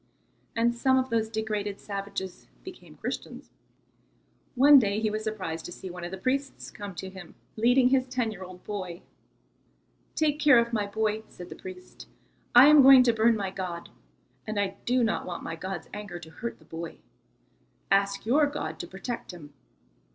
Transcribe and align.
And 0.55 0.73
some 0.73 0.97
of 0.97 1.11
those 1.11 1.29
degraded 1.29 1.79
savages 1.79 2.47
became 2.63 2.95
Christians. 2.97 3.51
One 4.55 4.79
day 4.79 4.99
he 4.99 5.11
was 5.11 5.23
surprised 5.23 5.63
to 5.65 5.71
see 5.71 5.91
one 5.91 6.03
of 6.03 6.09
the 6.09 6.17
priests 6.17 6.71
come 6.71 6.95
to 6.95 7.09
him 7.11 7.35
leading 7.55 7.89
his 7.89 8.07
ten 8.07 8.31
year 8.31 8.43
old 8.43 8.63
boy. 8.63 9.03
"Take 10.15 10.39
care 10.39 10.57
of 10.57 10.73
my 10.73 10.87
boy," 10.87 11.21
said 11.27 11.49
the 11.49 11.55
priest. 11.55 12.07
"I 12.55 12.65
am 12.65 12.81
going 12.81 13.03
to 13.03 13.13
burn 13.13 13.35
my 13.35 13.51
god, 13.51 13.89
and 14.47 14.59
I 14.59 14.75
do 14.85 15.03
not 15.03 15.27
want 15.27 15.43
my 15.43 15.55
god's 15.55 15.87
anger 15.93 16.17
to 16.17 16.31
hurt 16.31 16.57
the 16.57 16.65
boy. 16.65 16.97
Ask 17.91 18.25
your 18.25 18.47
God 18.47 18.79
to 18.79 18.87
protect 18.87 19.29
him." 19.29 19.53